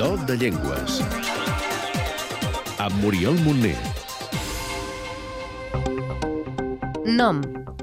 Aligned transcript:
Do 0.00 0.16
de 0.24 0.32
Llengües. 0.32 1.02
Amb 2.80 2.94
Muriel 3.02 3.36
Montner. 3.44 3.76
Nom, 7.04 7.42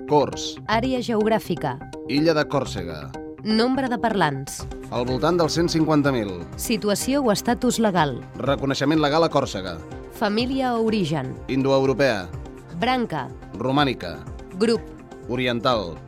Cors, 0.10 0.48
àrea 0.66 1.04
geogràfica, 1.06 1.76
illa 2.10 2.34
de 2.34 2.48
Còrsega, 2.50 3.12
nombre 3.46 3.86
de 3.94 4.02
parlants, 4.02 4.64
al 4.90 5.06
voltant 5.06 5.38
dels 5.38 5.60
150.000, 5.62 6.42
situació 6.58 7.22
o 7.22 7.30
estatus 7.36 7.78
legal, 7.78 8.18
reconeixement 8.42 9.06
legal 9.06 9.22
a 9.22 9.30
Còrsega, 9.30 9.78
família 10.18 10.74
o 10.74 10.88
origen, 10.90 11.36
indoeuropea, 11.54 12.24
branca, 12.82 13.28
romànica, 13.62 14.18
grup, 14.58 14.82
oriental, 15.30 16.00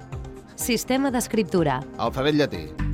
sistema 0.58 1.14
d'escriptura, 1.14 1.84
alfabet 2.02 2.42
llatí. 2.42 2.89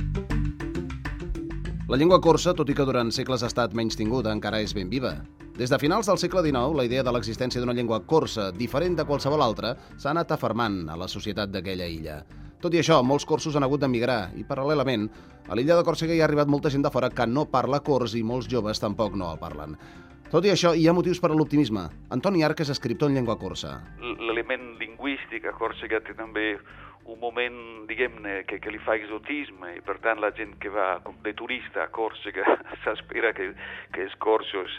La 1.86 1.94
llengua 1.94 2.16
corsa, 2.18 2.50
tot 2.50 2.66
i 2.66 2.74
que 2.74 2.82
durant 2.82 3.12
segles 3.14 3.44
ha 3.44 3.46
estat 3.46 3.74
menys 3.78 3.94
tinguda, 3.94 4.32
encara 4.34 4.58
és 4.58 4.72
ben 4.74 4.88
viva. 4.90 5.12
Des 5.54 5.70
de 5.70 5.78
finals 5.78 6.08
del 6.10 6.18
segle 6.18 6.42
XIX, 6.42 6.74
la 6.74 6.84
idea 6.88 7.04
de 7.06 7.12
l'existència 7.14 7.60
d'una 7.62 7.76
llengua 7.78 8.00
corsa, 8.10 8.48
diferent 8.50 8.96
de 8.98 9.04
qualsevol 9.06 9.44
altra, 9.44 9.70
s'ha 9.94 10.10
anat 10.10 10.34
afermant 10.34 10.80
a 10.90 10.96
la 10.98 11.06
societat 11.06 11.52
d'aquella 11.54 11.86
illa. 11.86 12.16
Tot 12.58 12.74
i 12.74 12.80
això, 12.80 12.98
molts 13.06 13.28
corsos 13.30 13.54
han 13.54 13.62
hagut 13.62 13.84
d'emigrar 13.84 14.32
i, 14.34 14.42
paral·lelament, 14.48 15.06
a 15.46 15.54
l'illa 15.54 15.76
de 15.78 15.86
Còrsega 15.86 16.16
hi 16.16 16.24
ha 16.24 16.26
arribat 16.26 16.50
molta 16.50 16.74
gent 16.74 16.82
de 16.82 16.90
fora 16.90 17.12
que 17.14 17.28
no 17.30 17.46
parla 17.54 17.78
cors 17.78 18.18
i 18.18 18.24
molts 18.26 18.50
joves 18.50 18.82
tampoc 18.82 19.14
no 19.14 19.30
el 19.30 19.38
parlen. 19.38 19.78
Tot 20.26 20.42
i 20.42 20.50
això, 20.50 20.72
hi 20.74 20.88
ha 20.88 20.92
motius 20.96 21.20
per 21.22 21.28
a 21.30 21.36
l'optimisme. 21.38 21.84
Antoni 22.10 22.42
Arc 22.42 22.64
és 22.64 22.70
escriptor 22.72 23.10
en 23.10 23.14
llengua 23.14 23.38
corsa. 23.38 23.78
l'element 24.00 24.74
lingüístic 24.80 25.46
a 25.46 25.52
Còrsega 25.54 26.00
té 26.02 26.14
també 26.18 26.58
un 27.06 27.20
moment, 27.20 27.86
diguem-ne, 27.86 28.40
que, 28.50 28.58
que 28.58 28.72
li 28.74 28.80
fa 28.82 28.96
exotisme 28.98 29.76
i 29.76 29.80
per 29.86 30.00
tant 30.02 30.18
la 30.18 30.32
gent 30.34 30.56
que 30.58 30.72
va 30.74 30.98
de 31.22 31.32
turista 31.38 31.84
a 31.84 31.92
Còrsega 31.94 32.56
s'espera 32.82 33.30
que, 33.38 33.52
que 33.94 34.02
els 34.02 34.16
corsos 34.18 34.74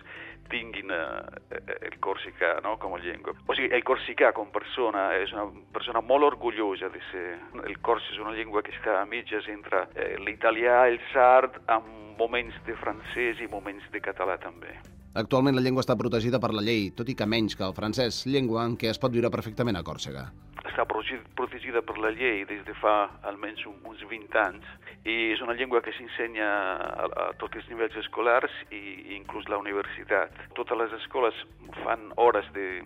tinguin 0.51 0.91
eh, 0.91 1.61
el 1.79 1.95
corsicà 2.03 2.57
no? 2.63 2.75
com 2.83 2.95
a 2.95 2.99
llengua. 2.99 3.31
O 3.47 3.55
sigui, 3.55 3.71
el 3.71 3.87
corsicà 3.87 4.33
com 4.35 4.51
persona 4.51 5.09
és 5.21 5.31
una 5.35 5.47
persona 5.75 6.03
molt 6.03 6.27
orgullosa 6.27 6.91
de 6.91 7.03
ser. 7.11 7.25
El 7.63 7.79
cors 7.83 8.03
és 8.11 8.19
una 8.23 8.35
llengua 8.35 8.63
que 8.63 8.75
està 8.75 8.99
a 8.99 9.07
mitges 9.07 9.47
entre 9.51 9.87
eh, 9.95 10.13
l'italià, 10.27 10.85
el 10.91 10.99
sard, 11.13 11.61
amb 11.71 12.19
moments 12.19 12.55
de 12.67 12.75
francès 12.83 13.39
i 13.43 13.51
moments 13.51 13.87
de 13.95 14.03
català 14.03 14.39
també. 14.43 14.75
Actualment 15.17 15.55
la 15.57 15.61
llengua 15.65 15.81
està 15.81 15.95
protegida 15.97 16.37
per 16.39 16.51
la 16.53 16.61
llei, 16.61 16.91
tot 16.93 17.09
i 17.09 17.15
que 17.17 17.25
menys 17.25 17.55
que 17.57 17.65
el 17.65 17.73
francès, 17.73 18.19
llengua 18.29 18.65
en 18.69 18.75
què 18.77 18.91
es 18.91 18.99
pot 19.01 19.11
viure 19.11 19.31
perfectament 19.33 19.77
a 19.79 19.83
Còrsega. 19.83 20.27
està 20.67 20.83
protegida 20.85 21.81
per 21.81 21.95
la 21.97 22.09
llei 22.11 22.43
des 22.45 22.59
de 22.67 22.73
fa 22.77 23.09
almenys 23.23 23.63
un- 23.65 23.79
uns 23.87 24.01
20 24.09 24.35
anys 24.37 24.65
i 25.05 25.31
és 25.33 25.41
una 25.41 25.53
llengua 25.57 25.81
que 25.81 25.93
s'ensenya 25.95 26.45
a, 26.45 27.05
a 27.07 27.25
tots 27.39 27.55
els 27.55 27.69
nivells 27.71 27.95
escolars 27.97 28.51
i, 28.69 28.81
i 29.09 29.15
inclús 29.15 29.47
la 29.49 29.57
universitat. 29.57 30.29
Totes 30.55 30.77
les 30.77 30.91
escoles 30.99 31.33
fan 31.83 32.11
hores 32.17 32.45
de, 32.53 32.83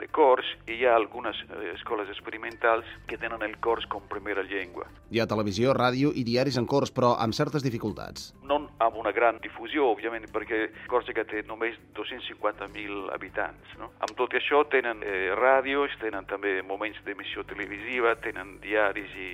de 0.00 0.08
cors 0.08 0.46
i 0.66 0.80
hi 0.80 0.86
ha 0.88 0.96
algunes 0.96 1.38
eh, 1.46 1.74
escoles 1.74 2.08
experimentals 2.12 2.88
que 3.06 3.18
tenen 3.20 3.44
el 3.46 3.58
cors 3.62 3.86
com 3.92 4.08
primera 4.08 4.42
llengua. 4.42 4.88
Hi 5.10 5.20
ha 5.20 5.28
televisió, 5.30 5.74
ràdio 5.76 6.12
i 6.16 6.24
diaris 6.26 6.58
en 6.60 6.66
cors, 6.70 6.92
però 6.94 7.12
amb 7.20 7.36
certes 7.36 7.64
dificultats. 7.66 8.30
No 8.48 8.62
amb 8.80 8.96
una 8.96 9.12
gran 9.12 9.38
difusió, 9.44 9.90
òbviament, 9.92 10.26
perquè 10.32 10.62
Còrsega 10.90 11.26
té 11.28 11.42
només 11.46 11.76
250.000 11.98 13.10
habitants. 13.14 13.74
No? 13.80 13.90
Amb 14.00 14.16
tot 14.18 14.34
això 14.38 14.62
tenen 14.72 15.04
eh, 15.04 15.34
ràdios, 15.38 15.94
tenen 16.02 16.28
també 16.30 16.58
moments 16.66 17.00
d'emissió 17.06 17.44
televisiva, 17.50 18.16
tenen 18.24 18.56
diaris 18.64 19.12
i, 19.20 19.30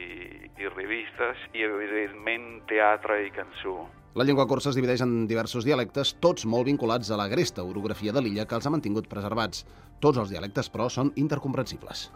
i 0.58 0.74
revistes 0.74 1.46
i, 1.54 1.62
evidentment, 1.68 2.66
teatre 2.70 3.22
i 3.26 3.32
cançó. 3.34 3.78
La 4.16 4.24
llengua 4.24 4.46
corsa 4.48 4.70
es 4.70 4.76
divideix 4.78 5.02
en 5.04 5.26
diversos 5.28 5.66
dialectes, 5.68 6.14
tots 6.24 6.46
molt 6.48 6.64
vinculats 6.64 7.10
a 7.12 7.18
la 7.20 7.26
gresta 7.28 7.60
orografia 7.68 8.14
de 8.16 8.22
l'illa 8.24 8.46
que 8.48 8.54
els 8.56 8.64
ha 8.64 8.70
mantingut 8.72 9.10
preservats. 9.12 9.66
Tots 10.00 10.22
els 10.22 10.30
dialectes, 10.32 10.70
però, 10.72 10.86
són 10.88 11.10
intercomprensibles. 11.20 12.06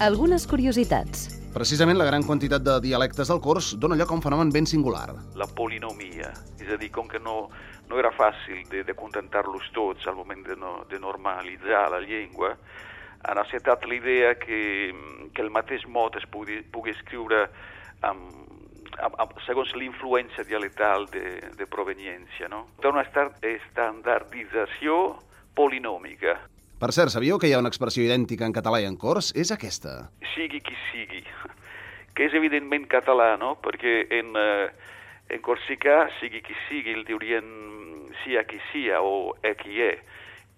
algunes 0.00 0.46
curiositats, 0.46 1.26
Precisament 1.54 1.98
la 1.98 2.06
gran 2.06 2.22
quantitat 2.26 2.62
de 2.66 2.80
dialectes 2.82 3.28
del 3.30 3.40
cors 3.40 3.74
dona 3.78 3.94
lloc 3.94 4.10
a 4.10 4.14
un 4.14 4.22
fenomen 4.22 4.50
ben 4.50 4.66
singular. 4.66 5.14
La 5.34 5.46
polinomia, 5.46 6.32
és 6.58 6.70
a 6.70 6.78
dir, 6.78 6.90
com 6.90 7.06
que 7.08 7.18
no, 7.18 7.48
no 7.90 7.98
era 7.98 8.10
fàcil 8.10 8.62
de, 8.70 8.82
de 8.82 8.94
contentar-los 8.94 9.70
tots 9.74 10.06
al 10.06 10.14
moment 10.14 10.42
de, 10.46 10.56
no, 10.56 10.84
de 10.90 10.98
normalitzar 10.98 11.90
la 11.90 12.00
llengua, 12.02 12.56
han 13.22 13.38
acceptat 13.38 13.86
l'idea 13.86 14.34
que, 14.38 14.94
que 15.34 15.42
el 15.42 15.50
mateix 15.50 15.86
mot 15.86 16.14
es 16.18 16.26
pugui, 16.26 16.62
pugui 16.74 16.90
escriure 16.90 17.48
amb, 18.02 18.53
segons 19.46 19.74
l'influència 19.76 20.44
dialectal 20.44 21.06
de, 21.12 21.40
de 21.58 21.66
proveniència. 21.66 22.48
No? 22.48 22.66
Té 22.80 22.88
una 22.88 23.02
estar- 23.02 23.32
estandardització 23.42 25.16
polinòmica, 25.54 26.38
Per 26.84 26.90
cert, 26.92 27.08
sabíeu 27.14 27.38
que 27.38 27.46
hi 27.48 27.52
ha 27.54 27.60
una 27.62 27.70
expressió 27.70 28.02
idèntica 28.04 28.44
en 28.44 28.52
català 28.52 28.80
i 28.82 28.84
en 28.84 28.96
cors? 29.00 29.30
És 29.38 29.52
aquesta. 29.54 30.10
sigui 30.34 30.58
qui 30.60 30.74
sigui, 30.90 31.22
que 32.14 32.26
és 32.26 32.34
evidentment 32.34 32.84
català, 32.90 33.36
no? 33.38 33.54
Perquè 33.62 33.94
en, 34.18 34.34
eh, 34.36 34.68
en 35.30 35.40
corsicà, 35.40 36.10
sigui 36.18 36.42
qui 36.42 36.56
sigui, 36.68 36.92
el 36.92 37.06
diurien 37.06 37.46
sia 38.24 38.44
qui 38.44 38.60
sia 38.72 39.00
o 39.00 39.36
e 39.42 39.54
qui 39.54 39.80
è, 39.80 39.94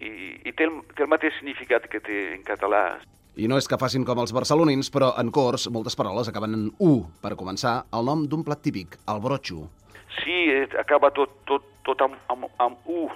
i, 0.01 0.13
i 0.45 0.53
té, 0.53 0.69
el, 0.69 0.81
té 0.97 1.05
el 1.05 1.13
mateix 1.13 1.37
significat 1.39 1.89
que 1.93 2.01
té 2.05 2.19
en 2.35 2.43
català. 2.47 2.99
I 3.37 3.49
no 3.53 3.59
és 3.61 3.69
que 3.69 3.77
facin 3.81 4.05
com 4.09 4.21
els 4.23 4.33
barcelonins, 4.33 4.89
però 4.93 5.13
en 5.21 5.31
cors 5.35 5.69
moltes 5.73 5.97
paraules 5.99 6.29
acaben 6.31 6.57
en 6.57 6.67
U. 6.81 7.05
Per 7.21 7.35
començar, 7.37 7.83
el 7.97 8.09
nom 8.09 8.25
d'un 8.29 8.45
plat 8.47 8.63
típic, 8.65 8.97
el 9.13 9.21
brotxo. 9.21 9.67
Sí, 10.23 10.47
eh, 10.49 10.65
acaba 10.81 11.11
tot, 11.13 11.43
tot, 11.49 11.67
tot 11.85 12.07
amb, 12.07 12.17
amb, 12.33 12.49
amb 12.65 12.89
U, 12.89 13.11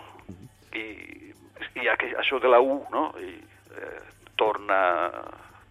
i 1.80 1.86
que, 1.98 2.12
això 2.18 2.40
de 2.40 2.50
la 2.50 2.60
U, 2.60 2.80
no? 2.92 3.08
I 3.20 3.32
eh, 3.76 4.00
torna, 4.36 4.80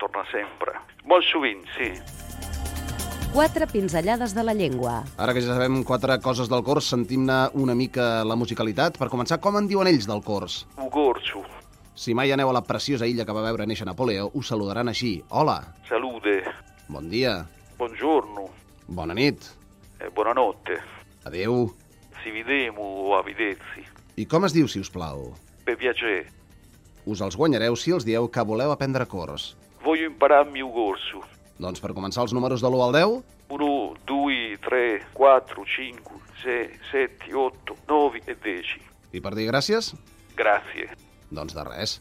torna 0.02 0.26
sempre. 0.32 0.76
Molt 1.06 1.28
sovint, 1.30 1.66
sí. 1.78 1.92
Quatre 3.34 3.68
pinzellades 3.68 4.34
de 4.34 4.44
la 4.44 4.54
llengua, 4.54 5.04
Ara 5.18 5.34
que 5.34 5.42
ja 5.42 5.54
sabem 5.54 5.84
quatre 5.86 6.18
coses 6.24 6.50
del 6.50 6.64
cors, 6.66 6.88
sentim-ne 6.90 7.50
una 7.54 7.76
mica 7.76 8.24
la 8.26 8.36
musicalitat. 8.36 8.98
Per 8.98 9.10
començar, 9.12 9.40
com 9.40 9.58
en 9.60 9.68
diuen 9.70 9.88
ells 9.88 10.08
del 10.10 10.24
cors? 10.26 10.66
Ugorzu, 10.78 11.44
Si 12.00 12.14
mai 12.16 12.32
aneu 12.32 12.48
a 12.50 12.54
la 12.56 12.62
preciosa 12.64 13.06
illa 13.08 13.26
que 13.28 13.34
va 13.36 13.42
veure 13.44 13.66
néixer 13.68 13.84
Napoleó, 13.86 14.30
us 14.34 14.48
saludaran 14.48 14.88
així. 14.88 15.22
Hola, 15.36 15.76
salude, 15.90 16.38
bon 16.88 17.10
dia, 17.12 17.46
buongiorno, 17.78 18.46
bona 18.88 19.14
nit, 19.14 19.44
eh, 20.00 20.08
buonanotte. 20.16 20.80
adeu. 21.26 21.74
Si 22.24 22.32
videmo 22.32 22.82
o 23.10 23.16
a 23.18 23.22
vedersi. 23.22 23.84
I 24.16 24.26
com 24.26 24.46
es 24.46 24.54
diu, 24.54 24.68
si 24.68 24.80
us 24.80 24.90
plau? 24.90 25.34
Per 25.66 25.76
piacere. 25.78 26.26
Us 27.06 27.20
els 27.22 27.36
guanyareu 27.36 27.76
si 27.76 27.92
els 27.92 28.06
dieu 28.06 28.30
que 28.32 28.42
voleu 28.44 28.72
aprendre 28.72 29.06
cors. 29.06 29.58
Voglio 29.84 30.08
impararmi 30.08 30.62
un 30.62 30.72
corso. 30.72 31.20
Doncs 31.60 31.82
per 31.84 31.92
començar 31.94 32.24
els 32.24 32.34
números 32.36 32.62
de 32.64 32.70
l'1 32.70 32.84
al 32.86 32.94
10, 32.96 33.16
1, 33.52 33.70
2, 34.08 34.60
3, 34.64 35.08
4, 35.14 35.66
5, 35.76 36.22
6, 36.44 36.78
7, 36.92 37.34
8, 37.36 37.76
9 37.90 38.22
e 38.28 38.36
10. 38.36 38.78
i 39.12 39.20
per 39.22 39.34
dir 39.36 39.48
gràcies, 39.50 39.94
Grazie. 40.38 40.90
doncs 41.32 41.54
de 41.58 41.64
res. 41.66 42.00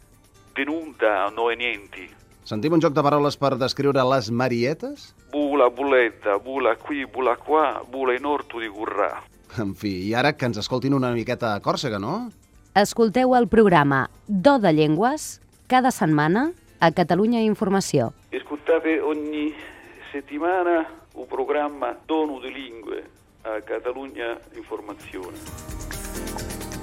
Tenuta 0.54 1.30
no 1.34 1.50
è 1.50 1.56
niente. 1.56 2.08
Sentim 2.44 2.72
un 2.72 2.80
joc 2.80 2.94
de 2.94 3.02
paraules 3.02 3.36
per 3.36 3.56
descriure 3.60 4.02
les 4.08 4.30
marietes? 4.30 5.14
Bula 5.32 5.68
buletta, 5.68 6.38
bula 6.38 6.76
qui, 6.76 7.04
bula 7.04 7.36
qua, 7.36 7.82
bula 7.90 8.14
in 8.16 8.24
orto 8.24 8.58
di 8.58 8.68
currà. 8.68 9.22
En 9.58 9.74
fi, 9.74 10.08
i 10.08 10.14
ara 10.14 10.32
que 10.36 10.46
ens 10.46 10.58
escoltin 10.58 10.94
una 10.94 11.10
miqueta 11.12 11.54
a 11.54 11.60
Còrsega, 11.60 11.98
no? 11.98 12.30
escolteu 12.78 13.34
el 13.34 13.48
programa 13.48 14.08
Do 14.28 14.58
de 14.62 14.70
Llengües 14.72 15.40
cada 15.66 15.90
setmana 15.90 16.52
a 16.80 16.92
Catalunya 16.92 17.40
Informació. 17.42 18.12
Ascoltate 18.68 19.00
ogni 19.00 19.54
settimana 20.12 20.84
un 21.14 21.26
programma 21.26 21.96
Dono 22.04 22.38
di 22.38 22.52
Lingue 22.52 23.02
a 23.40 23.62
Catalunya 23.62 24.38
Informazione. 24.56 25.38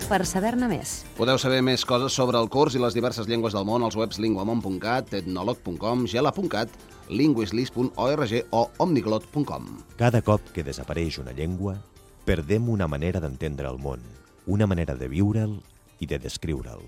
Per 0.09 0.25
saber-ne 0.25 0.65
més, 0.65 1.03
Podeu 1.13 1.37
saber 1.37 1.59
més 1.61 1.85
coses 1.85 2.17
sobre 2.17 2.41
el 2.41 2.49
curs 2.49 2.73
i 2.73 2.81
les 2.81 2.97
diverses 2.97 3.29
llengües 3.29 3.53
del 3.53 3.67
món 3.69 3.85
als 3.85 3.93
webs 4.01 4.17
linguamont.cat, 4.17 5.13
etnolog.com, 5.13 6.07
gela.cat, 6.09 6.73
linguislis.org 7.13 8.33
o 8.49 8.63
omniglot.com. 8.81 9.69
Cada 10.01 10.23
cop 10.25 10.49
que 10.57 10.65
desapareix 10.65 11.21
una 11.21 11.37
llengua, 11.37 11.77
perdem 12.25 12.65
una 12.65 12.89
manera 12.89 13.21
d'entendre 13.21 13.69
el 13.69 13.77
món, 13.77 14.01
una 14.47 14.65
manera 14.65 14.97
de 14.97 15.13
viure'l 15.13 15.59
i 16.01 16.09
de 16.09 16.17
descriure'l. 16.17 16.81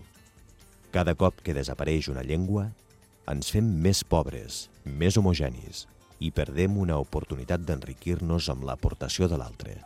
Cada 0.89 1.13
cop 1.13 1.45
que 1.45 1.54
desapareix 1.54 2.10
una 2.10 2.25
llengua, 2.25 2.72
ens 3.31 3.51
fem 3.51 3.68
més 3.83 4.03
pobres, 4.07 4.68
més 4.85 5.18
homogenis 5.19 5.85
i 6.24 6.31
perdem 6.33 6.77
una 6.81 6.97
oportunitat 7.01 7.62
d'enriquir-nos 7.68 8.50
amb 8.53 8.65
l'aportació 8.69 9.27
de 9.29 9.38
l'altre. 9.38 9.77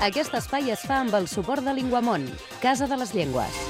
aquest 0.00 0.34
espai 0.34 0.70
es 0.70 0.84
fa 0.86 1.00
amb 1.04 1.14
el 1.14 1.26
suport 1.26 1.64
de 1.64 1.74
Linguamont, 1.74 2.28
Casa 2.60 2.86
de 2.86 2.96
les 3.00 3.14
Llengües. 3.14 3.67